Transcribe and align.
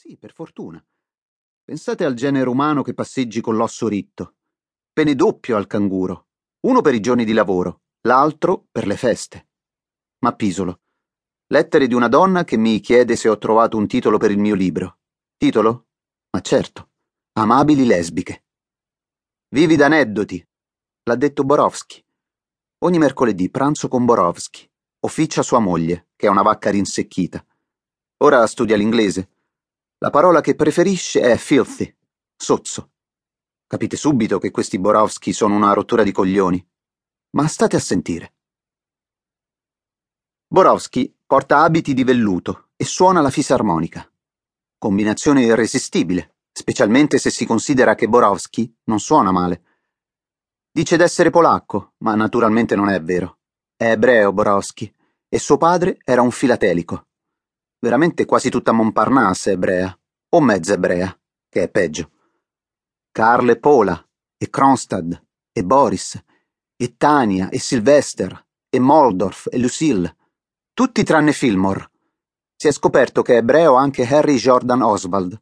Sì, 0.00 0.16
per 0.16 0.32
fortuna. 0.32 0.80
Pensate 1.64 2.04
al 2.04 2.14
genere 2.14 2.48
umano 2.48 2.82
che 2.82 2.94
passeggi 2.94 3.40
con 3.40 3.56
l'osso 3.56 3.88
ritto. 3.88 4.36
Pene 4.92 5.16
doppio 5.16 5.56
al 5.56 5.66
canguro. 5.66 6.28
Uno 6.66 6.82
per 6.82 6.94
i 6.94 7.00
giorni 7.00 7.24
di 7.24 7.32
lavoro, 7.32 7.80
l'altro 8.02 8.68
per 8.70 8.86
le 8.86 8.96
feste. 8.96 9.48
Ma 10.18 10.36
Pisolo. 10.36 10.82
Lettere 11.48 11.88
di 11.88 11.94
una 11.94 12.06
donna 12.06 12.44
che 12.44 12.56
mi 12.56 12.78
chiede 12.78 13.16
se 13.16 13.28
ho 13.28 13.38
trovato 13.38 13.76
un 13.76 13.88
titolo 13.88 14.18
per 14.18 14.30
il 14.30 14.38
mio 14.38 14.54
libro. 14.54 15.00
Titolo? 15.36 15.88
Ma 16.30 16.42
certo. 16.42 16.90
Amabili 17.32 17.84
lesbiche. 17.84 18.44
Vivi 19.48 19.74
d'aneddoti. 19.74 20.48
L'ha 21.02 21.16
detto 21.16 21.42
Borowski. 21.42 22.00
Ogni 22.84 22.98
mercoledì 22.98 23.50
pranzo 23.50 23.88
con 23.88 24.04
Borowski. 24.04 24.70
Officia 25.00 25.42
sua 25.42 25.58
moglie, 25.58 26.10
che 26.14 26.28
è 26.28 26.30
una 26.30 26.42
vacca 26.42 26.70
rinsecchita. 26.70 27.44
Ora 28.18 28.46
studia 28.46 28.76
l'inglese. 28.76 29.30
La 30.00 30.10
parola 30.10 30.40
che 30.40 30.54
preferisce 30.54 31.20
è 31.20 31.36
filthy, 31.36 31.92
sozzo. 32.36 32.92
Capite 33.66 33.96
subito 33.96 34.38
che 34.38 34.52
questi 34.52 34.78
Borowski 34.78 35.32
sono 35.32 35.56
una 35.56 35.72
rottura 35.72 36.04
di 36.04 36.12
coglioni. 36.12 36.64
Ma 37.30 37.48
state 37.48 37.74
a 37.74 37.80
sentire. 37.80 38.34
Borowski 40.46 41.12
porta 41.26 41.62
abiti 41.62 41.94
di 41.94 42.04
velluto 42.04 42.68
e 42.76 42.84
suona 42.84 43.20
la 43.20 43.30
fisarmonica. 43.30 44.08
Combinazione 44.78 45.42
irresistibile, 45.42 46.36
specialmente 46.52 47.18
se 47.18 47.30
si 47.30 47.44
considera 47.44 47.96
che 47.96 48.08
Borowski 48.08 48.72
non 48.84 49.00
suona 49.00 49.32
male. 49.32 49.62
Dice 50.70 50.96
d'essere 50.96 51.30
polacco, 51.30 51.94
ma 51.98 52.14
naturalmente 52.14 52.76
non 52.76 52.88
è 52.88 53.02
vero. 53.02 53.40
È 53.74 53.90
ebreo 53.90 54.32
Borowski 54.32 54.94
e 55.28 55.38
suo 55.40 55.56
padre 55.56 55.98
era 56.04 56.22
un 56.22 56.30
filatelico. 56.30 57.07
Veramente 57.80 58.24
quasi 58.24 58.50
tutta 58.50 58.72
Montparnasse 58.72 59.52
ebrea, 59.52 59.96
o 60.30 60.40
mezza 60.40 60.74
ebrea, 60.74 61.16
che 61.48 61.62
è 61.62 61.70
peggio. 61.70 62.10
Carl 63.12 63.50
e 63.50 63.58
Pola, 63.58 64.08
e 64.36 64.50
Kronstad, 64.50 65.26
e 65.52 65.64
Boris, 65.64 66.22
e 66.76 66.96
Tania, 66.96 67.48
e 67.48 67.58
Sylvester, 67.58 68.46
e 68.68 68.78
Moldorf, 68.78 69.48
e 69.50 69.58
Lucille, 69.58 70.16
tutti 70.72 71.02
tranne 71.04 71.32
Fillmore. 71.32 71.90
Si 72.56 72.68
è 72.68 72.72
scoperto 72.72 73.22
che 73.22 73.34
è 73.34 73.36
ebreo 73.38 73.74
anche 73.74 74.04
Harry 74.04 74.36
Jordan 74.36 74.82
Oswald. 74.82 75.40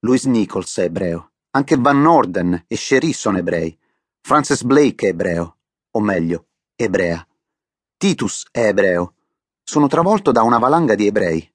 Louis 0.00 0.24
Nichols 0.24 0.78
è 0.78 0.84
ebreo, 0.84 1.32
anche 1.50 1.76
Van 1.76 2.00
Norden 2.00 2.64
e 2.66 2.76
Cherie 2.76 3.12
sono 3.12 3.38
ebrei. 3.38 3.78
Francis 4.20 4.62
Blake 4.62 5.06
è 5.06 5.10
ebreo, 5.10 5.58
o 5.90 6.00
meglio, 6.00 6.48
ebrea. 6.76 7.26
Titus 7.96 8.46
è 8.50 8.66
ebreo, 8.66 9.14
sono 9.68 9.86
travolto 9.86 10.32
da 10.32 10.44
una 10.44 10.56
valanga 10.56 10.94
di 10.94 11.06
ebrei. 11.06 11.46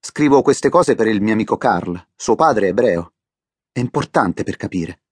Scrivo 0.00 0.40
queste 0.40 0.70
cose 0.70 0.94
per 0.94 1.08
il 1.08 1.20
mio 1.20 1.34
amico 1.34 1.58
Carl, 1.58 2.08
suo 2.16 2.36
padre 2.36 2.68
è 2.68 2.70
ebreo. 2.70 3.16
È 3.70 3.80
importante 3.80 4.44
per 4.44 4.56
capire. 4.56 5.02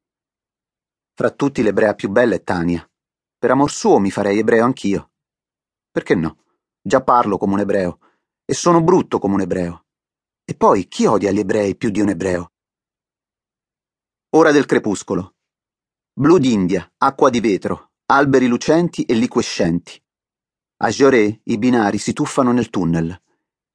Fra 1.12 1.30
tutti 1.30 1.62
l'ebrea 1.62 1.92
più 1.92 2.08
bella 2.08 2.34
è 2.34 2.42
Tania. 2.42 2.91
Per 3.36 3.50
amor 3.50 3.70
suo 3.70 3.98
mi 3.98 4.10
farei 4.10 4.38
ebreo 4.38 4.64
anch'io. 4.64 5.10
Perché 5.91 6.14
no? 6.14 6.38
Già 6.80 7.03
parlo 7.03 7.36
come 7.36 7.53
un 7.53 7.60
ebreo. 7.60 7.98
E 8.47 8.55
sono 8.55 8.83
brutto 8.83 9.19
come 9.19 9.34
un 9.34 9.42
ebreo. 9.42 9.84
E 10.42 10.55
poi 10.55 10.88
chi 10.88 11.05
odia 11.05 11.30
gli 11.33 11.41
ebrei 11.41 11.77
più 11.77 11.91
di 11.91 12.00
un 12.00 12.08
ebreo? 12.08 12.53
Ora 14.30 14.53
del 14.53 14.64
crepuscolo. 14.64 15.34
Blu 16.14 16.38
d'India, 16.38 16.94
acqua 16.97 17.28
di 17.28 17.41
vetro, 17.41 17.91
alberi 18.06 18.47
lucenti 18.47 19.05
e 19.05 19.12
liquescenti. 19.12 20.02
A 20.84 20.91
Gioré 20.91 21.42
i 21.44 21.58
binari 21.58 21.97
si 21.97 22.12
tuffano 22.12 22.50
nel 22.50 22.69
tunnel. 22.69 23.16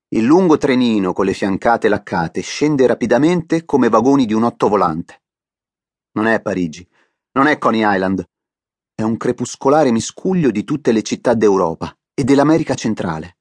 Il 0.10 0.26
lungo 0.26 0.58
trenino 0.58 1.14
con 1.14 1.24
le 1.24 1.32
fiancate 1.32 1.88
laccate 1.88 2.42
scende 2.42 2.86
rapidamente 2.86 3.64
come 3.64 3.88
vagoni 3.88 4.26
di 4.26 4.34
un 4.34 4.44
ottovolante. 4.44 5.24
Non 6.18 6.28
è 6.28 6.42
Parigi, 6.42 6.86
non 7.32 7.48
è 7.48 7.58
Coney 7.58 7.82
Island. 7.86 8.28
È 8.94 9.04
un 9.04 9.16
crepuscolare 9.16 9.90
miscuglio 9.92 10.52
di 10.52 10.66
tutte 10.66 10.92
le 10.92 11.02
città 11.02 11.34
d'Europa 11.34 11.98
e 12.14 12.26
dell'America 12.26 12.76
centrale. 12.76 13.38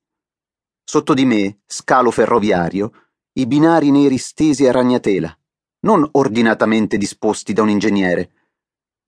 Sotto 0.85 1.13
di 1.13 1.25
me, 1.25 1.63
scalo 1.67 2.13
ferroviario, 2.13 2.93
i 3.33 3.49
binari 3.49 3.91
neri 3.91 4.19
stesi 4.19 4.65
a 4.69 4.71
ragnatela, 4.71 5.37
non 5.81 6.09
ordinatamente 6.13 6.99
disposti 6.99 7.53
da 7.53 7.63
un 7.63 7.71
ingegnere, 7.71 8.31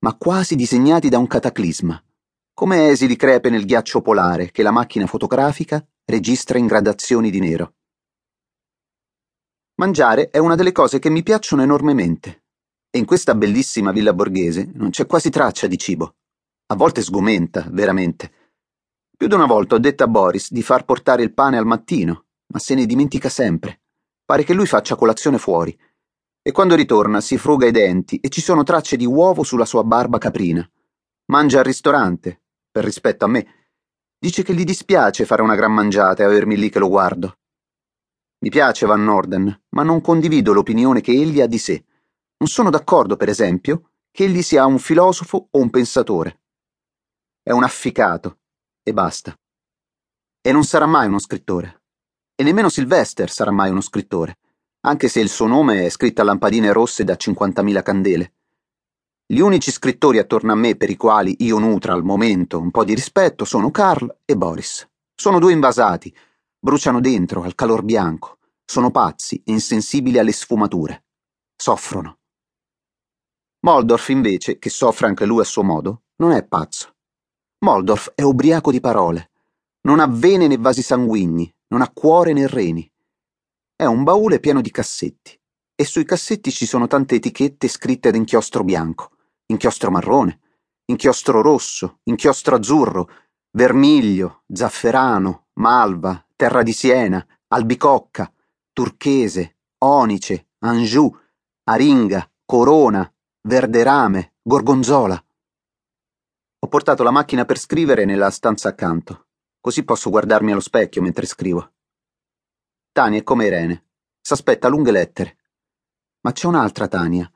ma 0.00 0.16
quasi 0.16 0.56
disegnati 0.56 1.08
da 1.08 1.18
un 1.18 1.28
cataclisma 1.28 2.02
come 2.58 2.88
esili 2.88 3.14
crepe 3.14 3.50
nel 3.50 3.64
ghiaccio 3.64 4.00
polare 4.00 4.50
che 4.50 4.64
la 4.64 4.72
macchina 4.72 5.06
fotografica 5.06 5.80
registra 6.04 6.58
in 6.58 6.66
gradazioni 6.66 7.30
di 7.30 7.38
nero. 7.38 7.74
Mangiare 9.76 10.30
è 10.30 10.38
una 10.38 10.56
delle 10.56 10.72
cose 10.72 10.98
che 10.98 11.08
mi 11.08 11.22
piacciono 11.22 11.62
enormemente, 11.62 12.46
e 12.90 12.98
in 12.98 13.04
questa 13.04 13.36
bellissima 13.36 13.92
villa 13.92 14.12
borghese 14.12 14.72
non 14.74 14.90
c'è 14.90 15.06
quasi 15.06 15.30
traccia 15.30 15.68
di 15.68 15.78
cibo. 15.78 16.16
A 16.66 16.74
volte 16.74 17.00
sgomenta, 17.00 17.64
veramente. 17.70 18.32
Più 19.16 19.28
di 19.28 19.34
una 19.34 19.46
volta 19.46 19.76
ho 19.76 19.78
detto 19.78 20.02
a 20.02 20.08
Boris 20.08 20.50
di 20.50 20.62
far 20.64 20.84
portare 20.84 21.22
il 21.22 21.32
pane 21.32 21.58
al 21.58 21.64
mattino, 21.64 22.24
ma 22.48 22.58
se 22.58 22.74
ne 22.74 22.86
dimentica 22.86 23.28
sempre. 23.28 23.82
Pare 24.24 24.42
che 24.42 24.52
lui 24.52 24.66
faccia 24.66 24.96
colazione 24.96 25.38
fuori. 25.38 25.78
E 26.42 26.50
quando 26.50 26.74
ritorna 26.74 27.20
si 27.20 27.38
fruga 27.38 27.68
i 27.68 27.70
denti 27.70 28.18
e 28.18 28.28
ci 28.30 28.40
sono 28.40 28.64
tracce 28.64 28.96
di 28.96 29.06
uovo 29.06 29.44
sulla 29.44 29.64
sua 29.64 29.84
barba 29.84 30.18
caprina. 30.18 30.68
Mangia 31.26 31.58
al 31.58 31.64
ristorante, 31.64 32.40
per 32.78 32.84
rispetto 32.84 33.24
a 33.24 33.28
me. 33.28 33.54
Dice 34.16 34.44
che 34.44 34.54
gli 34.54 34.62
dispiace 34.62 35.24
fare 35.24 35.42
una 35.42 35.56
gran 35.56 35.72
mangiata 35.72 36.22
e 36.22 36.26
avermi 36.26 36.56
lì 36.56 36.70
che 36.70 36.78
lo 36.78 36.88
guardo. 36.88 37.38
Mi 38.38 38.50
piace 38.50 38.86
Van 38.86 39.02
Norden, 39.02 39.64
ma 39.70 39.82
non 39.82 40.00
condivido 40.00 40.52
l'opinione 40.52 41.00
che 41.00 41.10
egli 41.10 41.40
ha 41.40 41.48
di 41.48 41.58
sé. 41.58 41.84
Non 42.36 42.48
sono 42.48 42.70
d'accordo, 42.70 43.16
per 43.16 43.28
esempio, 43.28 43.90
che 44.12 44.24
egli 44.24 44.42
sia 44.42 44.64
un 44.64 44.78
filosofo 44.78 45.48
o 45.50 45.58
un 45.58 45.70
pensatore. 45.70 46.42
È 47.42 47.50
un 47.50 47.64
afficato, 47.64 48.38
e 48.84 48.92
basta. 48.92 49.36
E 50.40 50.52
non 50.52 50.62
sarà 50.62 50.86
mai 50.86 51.08
uno 51.08 51.18
scrittore. 51.18 51.82
E 52.36 52.44
nemmeno 52.44 52.68
Sylvester 52.68 53.28
sarà 53.28 53.50
mai 53.50 53.70
uno 53.70 53.80
scrittore, 53.80 54.38
anche 54.82 55.08
se 55.08 55.18
il 55.18 55.28
suo 55.28 55.48
nome 55.48 55.84
è 55.84 55.88
scritto 55.88 56.20
a 56.20 56.24
lampadine 56.24 56.70
rosse 56.70 57.02
da 57.02 57.14
50.000 57.14 57.82
candele. 57.82 58.34
Gli 59.30 59.40
unici 59.40 59.70
scrittori 59.70 60.16
attorno 60.16 60.52
a 60.52 60.54
me 60.54 60.74
per 60.74 60.88
i 60.88 60.96
quali 60.96 61.36
io 61.40 61.58
nutra 61.58 61.92
al 61.92 62.02
momento 62.02 62.58
un 62.58 62.70
po' 62.70 62.82
di 62.82 62.94
rispetto 62.94 63.44
sono 63.44 63.70
Carl 63.70 64.20
e 64.24 64.34
Boris. 64.34 64.88
Sono 65.14 65.38
due 65.38 65.52
invasati, 65.52 66.16
bruciano 66.58 66.98
dentro 66.98 67.42
al 67.42 67.54
calor 67.54 67.82
bianco, 67.82 68.38
sono 68.64 68.90
pazzi 68.90 69.36
e 69.44 69.52
insensibili 69.52 70.18
alle 70.18 70.32
sfumature. 70.32 71.04
Soffrono. 71.54 72.20
Moldorf, 73.66 74.08
invece, 74.08 74.58
che 74.58 74.70
soffre 74.70 75.08
anche 75.08 75.26
lui 75.26 75.40
a 75.40 75.44
suo 75.44 75.62
modo, 75.62 76.04
non 76.22 76.32
è 76.32 76.42
pazzo. 76.42 76.94
Moldorf 77.58 78.12
è 78.14 78.22
ubriaco 78.22 78.70
di 78.70 78.80
parole. 78.80 79.32
Non 79.82 80.00
ha 80.00 80.06
vene 80.06 80.46
né 80.46 80.56
vasi 80.56 80.80
sanguigni, 80.80 81.54
non 81.66 81.82
ha 81.82 81.90
cuore 81.92 82.32
né 82.32 82.46
reni. 82.46 82.90
È 83.76 83.84
un 83.84 84.04
baule 84.04 84.40
pieno 84.40 84.62
di 84.62 84.70
cassetti, 84.70 85.38
e 85.74 85.84
sui 85.84 86.06
cassetti 86.06 86.50
ci 86.50 86.64
sono 86.64 86.86
tante 86.86 87.16
etichette 87.16 87.68
scritte 87.68 88.08
ad 88.08 88.14
inchiostro 88.14 88.64
bianco 88.64 89.16
inchiostro 89.48 89.90
marrone, 89.90 90.40
inchiostro 90.86 91.42
rosso, 91.42 92.00
inchiostro 92.04 92.56
azzurro, 92.56 93.10
vermiglio, 93.50 94.44
zafferano, 94.52 95.48
malva, 95.54 96.24
terra 96.36 96.62
di 96.62 96.72
siena, 96.72 97.24
albicocca, 97.48 98.32
turchese, 98.72 99.56
onice, 99.78 100.50
anjou, 100.60 101.14
aringa, 101.64 102.30
corona, 102.44 103.10
verderame, 103.42 104.34
gorgonzola. 104.42 105.22
Ho 106.60 106.68
portato 106.68 107.02
la 107.02 107.10
macchina 107.10 107.44
per 107.44 107.58
scrivere 107.58 108.04
nella 108.04 108.30
stanza 108.30 108.68
accanto, 108.68 109.28
così 109.60 109.84
posso 109.84 110.10
guardarmi 110.10 110.52
allo 110.52 110.60
specchio 110.60 111.02
mentre 111.02 111.26
scrivo. 111.26 111.72
Tania 112.92 113.20
è 113.20 113.22
come 113.22 113.46
Irene, 113.46 113.84
s'aspetta 114.20 114.68
lunghe 114.68 114.90
lettere. 114.90 115.36
Ma 116.20 116.32
c'è 116.32 116.46
un'altra 116.46 116.88
Tania, 116.88 117.30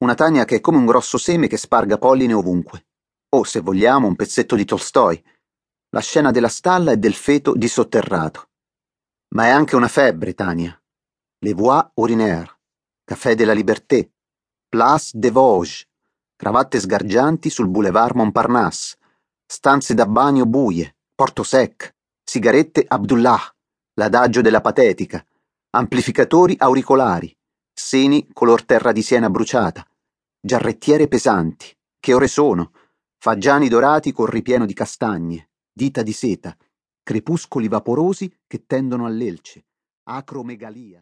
una 0.00 0.14
Tania 0.14 0.44
che 0.44 0.56
è 0.56 0.60
come 0.60 0.78
un 0.78 0.86
grosso 0.86 1.18
seme 1.18 1.46
che 1.46 1.56
sparga 1.56 1.98
polline 1.98 2.32
ovunque. 2.32 2.86
O, 3.30 3.44
se 3.44 3.60
vogliamo, 3.60 4.06
un 4.06 4.16
pezzetto 4.16 4.56
di 4.56 4.64
Tolstoi. 4.64 5.22
La 5.90 6.00
scena 6.00 6.30
della 6.30 6.48
stalla 6.48 6.92
e 6.92 6.96
del 6.96 7.14
feto 7.14 7.52
dissotterrato. 7.54 8.48
Ma 9.34 9.46
è 9.46 9.48
anche 9.50 9.76
una 9.76 9.88
febbre, 9.88 10.34
Tania. 10.34 10.74
Les 11.40 11.54
voix 11.54 11.90
urinaires, 11.94 12.54
caffè 13.04 13.34
della 13.34 13.52
liberté, 13.52 14.12
place 14.68 15.10
des 15.16 15.30
Vosges, 15.30 15.86
cravatte 16.36 16.80
sgargianti 16.80 17.50
sul 17.50 17.68
boulevard 17.68 18.14
Montparnasse, 18.14 18.96
stanze 19.46 19.94
da 19.94 20.06
bagno 20.06 20.46
buie, 20.46 20.96
porto 21.14 21.42
sec, 21.42 21.94
sigarette 22.22 22.84
Abdullah, 22.86 23.40
l'adagio 23.94 24.40
della 24.40 24.60
patetica, 24.60 25.24
amplificatori 25.70 26.56
auricolari, 26.58 27.34
seni 27.72 28.28
color 28.32 28.64
terra 28.64 28.92
di 28.92 29.02
siena 29.02 29.30
bruciata, 29.30 29.86
giarrettiere 30.40 31.06
pesanti. 31.06 31.66
Che 31.98 32.14
ore 32.14 32.26
sono? 32.26 32.72
Fagiani 33.18 33.68
dorati 33.68 34.12
col 34.12 34.28
ripieno 34.28 34.64
di 34.64 34.72
castagne, 34.72 35.50
dita 35.70 36.02
di 36.02 36.12
seta, 36.12 36.56
crepuscoli 37.02 37.68
vaporosi 37.68 38.32
che 38.46 38.64
tendono 38.64 39.04
all'elce, 39.04 39.66
acromegalia. 40.04 40.98